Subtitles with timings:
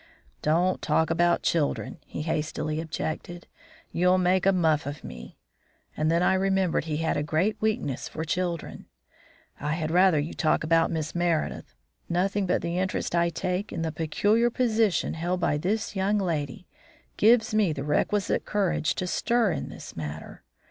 [0.41, 3.45] "Don't talk about children," he hastily objected.
[3.91, 5.37] "You'll make a muff of me,"
[5.95, 8.87] and then I remembered he had a great weakness for children.
[9.59, 11.75] "I had rather you'd talk about Miss Meredith.
[12.09, 16.65] Nothing but the interest I take in the peculiar position held by this young lady
[17.17, 20.41] gives me the requisite courage to stir in this matter.